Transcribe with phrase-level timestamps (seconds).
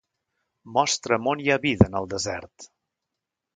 [0.77, 2.69] Mostra'm on hi ha vida en el desert.